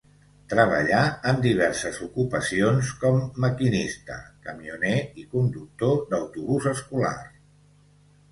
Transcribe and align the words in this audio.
Treballà 0.51 0.99
en 1.31 1.41
diverses 1.41 1.97
ocupacions 2.05 2.89
com 3.03 3.19
maquinista, 3.45 4.17
camioner 4.47 4.95
i 5.25 5.25
conductor 5.35 5.95
d'autobús 6.15 6.67
escolar. 6.75 7.13